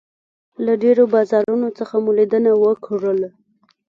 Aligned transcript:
له 0.65 0.73
ډېرو 0.83 1.03
بازارونو 1.13 1.67
څخه 1.77 1.95
مو 2.03 2.11
لیدنه 2.17 2.51
وکړله. 2.63 3.29